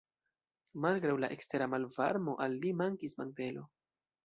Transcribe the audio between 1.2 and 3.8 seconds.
la ekstera malvarmo al li mankis mantelo.